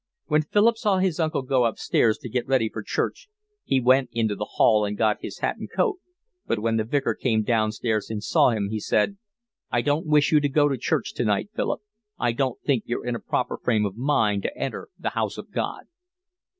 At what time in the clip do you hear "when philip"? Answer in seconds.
0.25-0.79